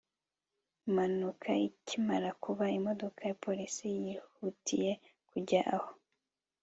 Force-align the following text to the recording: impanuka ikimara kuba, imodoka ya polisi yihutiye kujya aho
impanuka 0.87 1.49
ikimara 1.67 2.29
kuba, 2.43 2.65
imodoka 2.79 3.19
ya 3.29 3.35
polisi 3.43 3.85
yihutiye 4.03 4.91
kujya 5.29 5.61
aho 5.75 5.89